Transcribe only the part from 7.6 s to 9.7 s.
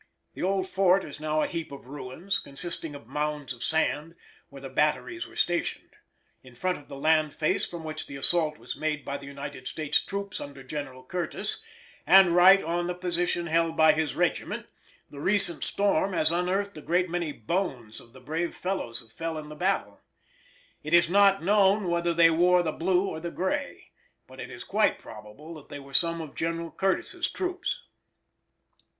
from which the assault was made by the United